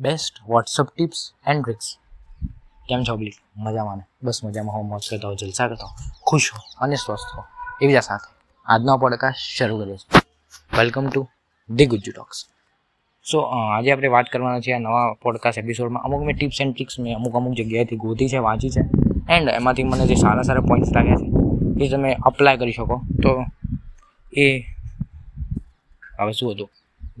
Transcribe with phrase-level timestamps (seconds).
[0.00, 1.98] Best WhatsApp tips and tricks.
[2.88, 3.32] કેમ છો બી?
[3.56, 4.02] મજામાં ને?
[4.22, 5.94] બસ મજામાં, હો મોજ કરતા હો જલસા કરતા હો
[6.26, 7.42] ખુશ હો અને સ્વસ્થ હો
[7.82, 8.34] એકબીજા સાથે
[8.66, 10.20] આજનો પોડકાસ્ટ શરૂ કરીએ છીએ.
[10.78, 11.28] Welcome to
[11.70, 12.46] the Gujju Talks
[13.32, 16.98] so આજે આપણે વાત કરવાના છે આ નવા પોડકાસ્ટ એપિસોડમાં અમુક મેં ટિપ્સ એન્ડ ટ્રિક્સ
[16.98, 18.80] મેં અમુક અમુક જગ્યાએથી ગોતી છે, વાંચી છે.
[19.34, 23.00] એન્ડ એમાંથી મને જે સારા સારા પોઈન્ટ્સ લાગ્યા છે, એ તમે અપ્લાય કરી શકો.
[23.22, 23.44] તો
[24.32, 24.60] એ,
[26.18, 26.70] હવે શું હતું?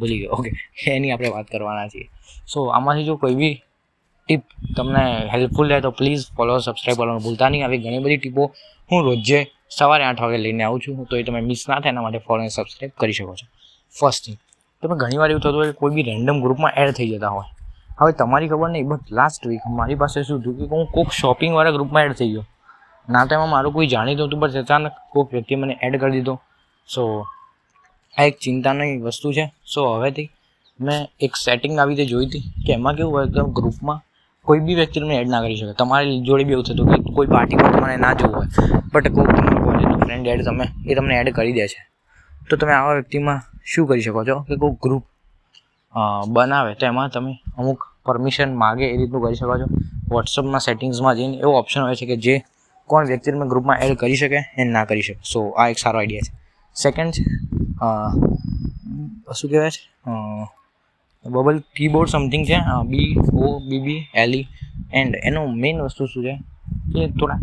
[0.00, 0.32] ભૂલી ગયો.
[0.36, 0.50] ઓકે
[0.94, 2.06] એની આપણે વાત કરવાના છીએ.
[2.52, 3.54] સો આમાંથી જો કોઈ બી
[4.28, 4.42] ટીપ
[4.76, 7.64] તમને હેલ્પફુલ રહે તો પ્લીઝ ફોલો સબસ્ક્રાઈબ કરવાનું ભૂલતા નહીં.
[7.66, 8.42] આવી ઘણી બધી ટીપો
[8.90, 9.40] હું રોજે
[9.78, 11.06] સવારે આઠ વાગે લઈને આવું છું.
[11.10, 13.46] તો એ તમે મિસ ના થાય એના માટે ફોલો અને સબસ્ક્રાઈબ કરી શકો છો.
[13.96, 14.38] ફર્સ્ટ થિંગ
[14.82, 17.48] તમે ઘણી વાર એવું થતું હોય કે કોઈ બી રેન્ડમ ગ્રુપમાં એડ થઈ જતા હોય.
[17.98, 21.76] હવે તમારી ખબર નહીં બટ લાસ્ટ વીક મારી પાસે શું થયું કે હું કોઈક શોપિંગવાળા
[21.78, 22.44] ગ્રુપમાં એડ થઈ ગયો.
[23.08, 26.34] ના તો એમાં મારું કોઈ જાણીતું હતું બસ અચાનક કોઈક વ્યક્તિએ મને એડ કરી દીધો.
[26.88, 27.02] સો
[28.18, 29.44] આ એક ચિંતાની વસ્તુ છે.
[29.72, 30.28] સો હવેથી
[30.80, 34.00] મેં એક સેટિંગ આવી રીતે જોઈ હતી કે એમાં કેવું હોય કે ગ્રુપમાં
[34.46, 35.72] કોઈ બી વ્યક્તિ તમને એડ ના કરી શકે.
[35.78, 38.48] તમારી જોડે બી એવું થતું કે કોઈ પાર્ટીમાં તમારે ના જવું હોય
[38.92, 41.80] બટ કોઈ તમારા કોલેજનો ફ્રેન્ડ એડ તમે, એ તમને એડ કરી દે છે.
[42.50, 44.36] તો તમે આવા વ્યક્તિમાં શું કરી શકો છો?
[44.48, 45.04] કે કોઈ ગ્રુપ
[46.28, 49.66] બનાવે તો એમાં તમે અમુક પરમિશન માગે એ રીતનું કરી શકો છો.
[50.10, 52.34] વોટ્સઅપના સેટિંગ્સમાં જઈને એવો ઓપ્શન હોય છે કે જે
[52.90, 55.18] કોણ વ્યક્તિ તમે ગ્રુપમાં એડ કરી શકે એ ના કરી શકે.
[55.32, 56.32] સો આ એક સારો આઈડિયા છે.
[56.76, 57.24] સેકન્ડ છે
[57.80, 59.82] શું કહેવાય છે?
[61.24, 62.58] બબલ કીબોર્ડ સમથિંગ છે.
[62.90, 64.46] B O B B L E
[64.92, 66.34] and એનું મેઇન વસ્તુ શું છે?
[66.92, 67.38] કે થોડા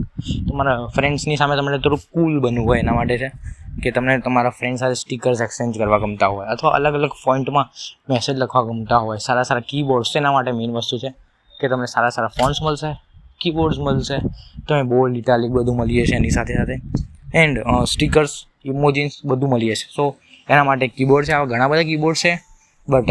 [0.49, 3.29] તમારા ફ્રેન્ડ્સની સામે તમારે થોડું કૂલ બનવું હોય એના માટે છે.
[3.83, 7.67] કે તમને તમારા ફ્રેન્ડ સાથે સ્ટીકર્સ એક્સચેન્જ કરવા ગમતા હોય અથવા અલગ અલગ ફોન્ટમાં
[8.09, 9.17] મેસેજ લખવા ગમતા હોય.
[9.17, 11.09] સારા સારા કીબોર્ડ્સ એના માટે મેઇન વસ્તુ છે.
[11.59, 12.91] કે તમને સારા સારા ફોન્ટ્સ મળશે
[13.41, 14.17] કીબોર્ડ્સ મળશે,
[14.67, 16.75] તમે બોલ્ડ ઇટાલિક બધું મળી જશે એની સાથે સાથે.
[17.33, 18.33] એન્ડ સ્ટીકર્સ
[18.65, 20.03] ઇમોજીન્સ બધું મળી જશે સો
[20.49, 22.39] એના માટે કીબોર્ડ છે, આવા ઘણા બધા કીબોર્ડ છે.
[22.89, 23.09] બટ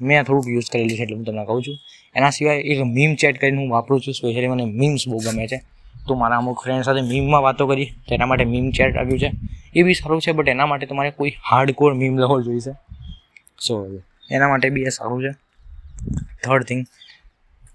[0.00, 1.76] મેં થોડુંક યુઝ કરેલી છે એટલે હું તમને કહું છું.
[2.14, 5.62] એના સિવાય એક મીમ ચેટ કરીને હું વાપરું છું સ્પેશિયલી મને મીમ્સ બહુ ગમે છે.
[6.08, 9.30] તો મારા અમુક ફ્રેન્ડ સાથે મીમમાં વાતો કરી, તો એના માટે મીમ ચેટ આવ્યું છે.
[9.74, 12.72] એ બી સારું છે બટ એના માટે તમારે કોઈ હાર્ડકોર મીમ લખવો જોઈશે.
[13.60, 13.86] સો
[14.30, 15.32] એના માટે બી એ સારું છે.
[16.44, 16.86] થર્ડ થિંગ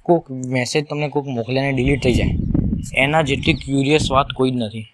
[0.04, 2.36] કોઈક મેસેજ તમને કોઈક મોકલીને ડિલીટ થઈ જાય.
[2.96, 4.91] એના જેટલી ક્યુરિયસ વાત કોઈ જ નથી.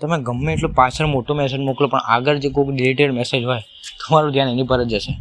[0.00, 3.62] તમે ગમે એટલું પાછળ મોટો મેસેજ મોકલો, પણ આગળ જે કોઈક ડિલેટેડ મેસેજ હોય,
[4.00, 5.12] તમારું ધ્યાન એની પર જ જશે.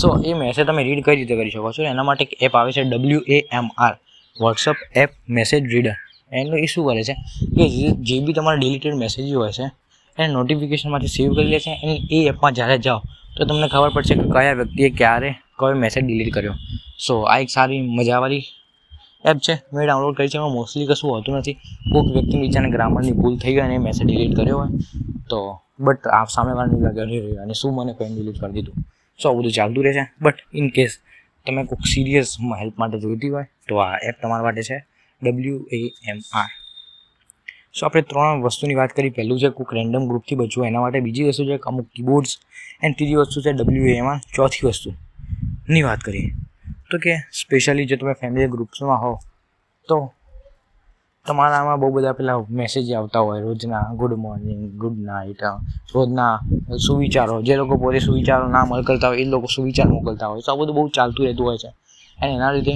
[0.00, 1.82] સો એ મેસેજ તમે રીડ કઈ રીતે કરી શકો છો?
[1.92, 3.94] એના માટે એક એપ આવે છે W A M R
[4.36, 5.96] WhatsApp app message reader
[6.32, 7.14] એનું એ શું કરે છે
[7.56, 7.64] કે
[8.08, 9.66] જે બી તમારા ડિલીટેડ મેસેજ હોય છે,
[10.18, 13.00] એને નોટિફિકેશનમાંથી સેવ કરી લે છે, અને એ એપમાં જ્યારે જાઓ,
[13.36, 16.54] તો તમને ખબર પડશે કે કયા વ્યક્તિએ ક્યારે, કયો મેસેજ ડિલીટ કર્યો.
[17.06, 18.44] સો આ એક સારી, મજાવાળી
[19.24, 21.56] એપ છે, મેં ડાઉનલોડ કરી છે, એમાં મોસ્ટલી કશું હોતું નથી.
[21.92, 24.70] કોઈક વ્યક્તિ બીજાને ગ્રામરની ભૂલ થઈ ગઈ અને મેસેજ ડિલીટ કર્યો હોય,
[25.30, 25.38] તો
[25.78, 28.76] બટ આ સામેવાળાને લાગે અરે અને શું મને પેન ડિલીટ કરી દીધું?
[29.20, 30.92] સો આ બધું ચાલતું રહેશે બટ ઇન કેસ
[31.46, 32.28] તમે કોઈક સિરિયસ
[32.60, 34.78] હેલ્પ માટે જોઈતી હોય, તો આ એપ તમારા માટે છે
[35.22, 35.78] W A
[36.10, 36.50] M are
[37.76, 39.10] so આપણે ત્રણ વસ્તુની વાત કરી.
[39.10, 42.32] પહેલું છે, કોઈક રેન્ડમ ગ્રુપથી બચવું, એના માટે બીજી વસ્તુ છે, અમુક કીબોર્ડ્સ
[42.82, 46.30] એન્ડ ત્રીજી વસ્તુ છે ડબલ્યુ એમ આર ચોથી વસ્તુની વાત કરીએ.
[46.90, 49.12] તો કે સ્પેશિયલી જો તમે ફેમિલી ગ્રુપ્સમાં હો
[49.88, 49.96] તો
[51.26, 55.42] તમારામાં બહુ બધા પેલા મેસેજ આવતા હોય, રોજના ગુડ મોર્નિંગ ગુડ નાઇટ
[55.94, 56.34] રોજના
[56.86, 60.58] સુવિચારો, જે લોકો પોતે સુવિચારો ના મોકલતા હોય, એ લોકો સુવિચાર મોકલતા હોય, તો આ
[60.60, 61.70] બધું બહુ ચાલતું રહેતું હોય છે.
[62.18, 62.74] અને એના લીધે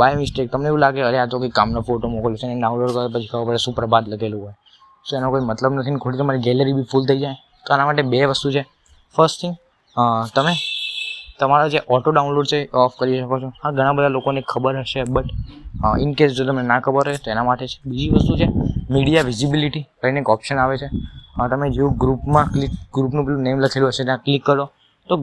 [0.00, 2.92] બાય મિસ્ટેક તમને એવું લાગે, અરે આ તો કંઈ કામનો ફોટો મોકલ્યો છે અને ડાઉનલોડ
[2.96, 4.54] કરે પછી ખબર પડે સુપ્રભાત લખેલું હોય.
[5.06, 7.36] તો એનો કોઈ મતલબ નથી ને ખોટી, તમારી ગેલેરી બી ફૂલ થઈ જાય.
[7.64, 8.62] તો આના માટે બે વસ્તુ છે.
[9.14, 9.54] ફર્સ્ટ થિંગ
[10.34, 10.52] તમે
[11.40, 13.48] તમારા જે ઓટો ડાઉનલોડ છે, એ ઓફ કરી શકો છો.
[13.62, 15.28] હા, ઘણા બધા લોકોને ખબર હશે બટ
[16.04, 17.78] ઇન કેસ જો તમને ના ખબર હોય, તો એના માટે છે.
[17.86, 18.46] બીજી વસ્તુ છે
[18.90, 20.88] મીડિયા વિઝિબિલિટી કરીને એક ઓપ્શન આવે છે.
[21.50, 24.64] તમે જેવું ગ્રુપમાં ક્લિક ગ્રુપનું પેલું નેમ લખેલું હશે, ત્યાં ક્લિક કરો,
[25.08, 25.14] તો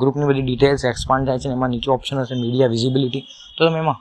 [0.00, 3.22] ગ્રુપની બધી ડિટેલ્સ એક્સપાન્ડ થાય છે એમાં નીચે ઓપ્શન હશે મીડિયા વિઝિબિલિટી
[3.56, 3.98] તો તમે એમાં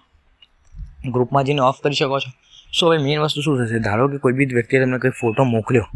[1.12, 2.30] ગ્રુપમાં જઈને ઓફ કરી શકો છો.
[2.74, 3.80] સો હવે મેઇન વસ્તુ શું થશે?
[3.80, 5.88] ધારો કે કોઈ બી વ્યક્તિએ તમને કોઈ ફોટો મોકલ્યો,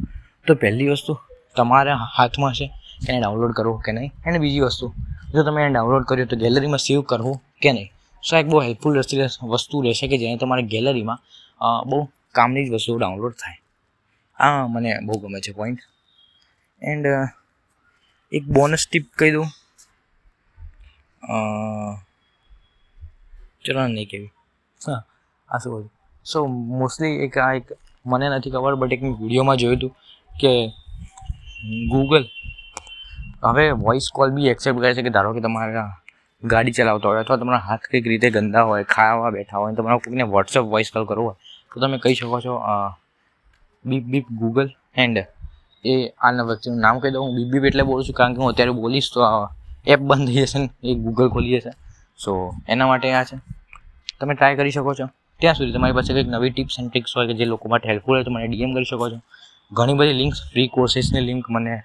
[0.47, 1.11] તો પહેલી વસ્તુ
[1.57, 2.65] તમારા હાથમાં કે
[3.09, 4.11] એને ડાઉનલોડ કરવો કે નહીં?
[4.25, 4.85] અને બીજી વસ્તુ
[5.33, 7.89] જો તમે એને ડાઉનલોડ કર્યો તો ગેલેરીમાં સેવ કરવું કે નહીં?
[8.23, 8.93] સો એક બહુ હેલ્પફુલ
[9.53, 11.19] વસ્તુ રહેશે કે જેને તમારે ગેલેરીમાં
[11.89, 11.97] બહુ
[12.37, 13.59] કામની જ વસ્તુઓ ડાઉનલોડ થાય.
[14.39, 15.81] આ મને બહુ ગમે છે પોઈન્ટ
[16.81, 17.05] એન્ડ
[18.31, 19.47] એક બોનસ ટીપ કહી દઉં.
[23.65, 24.31] ચલો નહીં કેવી.
[24.81, 25.01] હા,
[25.49, 25.91] આ શું બધું
[26.25, 26.37] સો
[26.79, 27.67] મોસ્ટલી એક આ એક
[28.05, 29.93] મને નથી ખબર બટ એક વિડીયોમાં જોયું હતું
[30.41, 30.51] કે
[31.91, 32.23] ગૂગલ
[33.43, 35.87] હવે વોઇસ કોલ બી એક્સેપ્ટ કરે છે કે ધારો કે તમારા
[36.43, 40.25] ગાડી ચલાવતા હોય અથવા તમારા હાથ કંઈક રીતે ગંદા હોય, ખાવા બેઠા હોય, તમારા કોઈને
[40.35, 41.37] વોટ્સઅપ વોઇસ કોલ કરવો હોય,
[41.71, 42.53] તો તમે કહી શકો છો
[43.85, 44.67] બીપ બીપ ગૂગલ
[45.03, 45.17] એન્ડ
[45.85, 45.93] એ
[46.27, 47.21] આના વ્યક્તિનું નામ કહી દઉં.
[47.25, 49.19] હું બીપ બીપ એટલે બોલું છું કારણ કે હું અત્યારે બોલીશ તો
[49.93, 51.71] એપ બંધ થઈ જશે ને, એ ગૂગલ ખોલી જશે.
[52.23, 52.31] સો
[52.71, 53.37] એના માટે આ છે.
[54.19, 55.05] તમે ટ્રાય કરી શકો છો.
[55.41, 58.15] ત્યાં સુધી તમારી પાસે કંઈક નવી ટિપ્સ એન્ડ ટ્રિક્સ હોય કે જે લોકો માટે હેલ્પફુલ
[58.15, 59.19] હોય તો મને ડીએમ કરી શકો છો.
[59.71, 61.75] ઘણી બધી લિંક્સ ફ્રી કોર્સિસની લિંક મને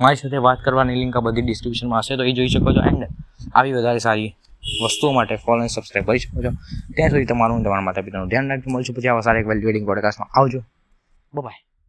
[0.00, 2.80] મારી સાથે વાત કરવાની લિંક આ બધી ડિસ્ક્રિપ્શનમાં હશે, તો એ જોઈ શકો છો.
[2.80, 3.06] એન્ડ
[3.54, 4.36] આવી વધારે સારી
[4.84, 6.50] વસ્તુઓ માટે ફોલો અને સબસ્ક્રાઈબ કરી શકો છો.
[6.96, 8.70] ત્યાં સુધી તમારું તમારા માતા પિતાનું ધ્યાન રાખજો.
[8.70, 10.60] મળશું પછી આવા સારા એક વેલ્યુએડિંગ પોડકાસ્ટમાં આવજો.
[11.34, 11.67] બાય